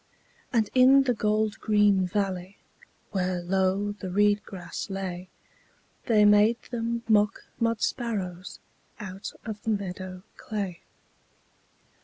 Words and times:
And 0.51 0.67
in 0.73 1.03
the 1.03 1.13
gold 1.13 1.59
green 1.59 2.07
valley, 2.07 2.57
Where 3.11 3.39
low 3.39 3.91
the 3.91 4.09
reed 4.09 4.43
grass 4.43 4.89
lay, 4.89 5.29
They 6.07 6.25
made 6.25 6.57
them 6.71 7.03
mock 7.07 7.43
mud 7.59 7.83
sparrows 7.83 8.57
Out 8.99 9.33
of 9.45 9.61
the 9.61 9.69
meadow 9.69 10.23
clay. 10.37 10.81